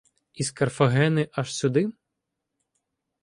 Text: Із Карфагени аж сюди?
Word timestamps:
Із 0.33 0.51
Карфагени 0.51 1.29
аж 1.31 1.55
сюди? 1.55 1.91